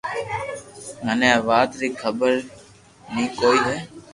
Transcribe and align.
مني 1.03 1.27
آ 1.35 1.37
وات 1.47 1.71
ري 1.81 1.89
خبر 2.01 2.31
ني 3.13 3.23
ھوئي 3.37 3.59